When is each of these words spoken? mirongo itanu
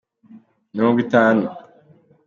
mirongo 0.73 0.97
itanu 1.05 1.45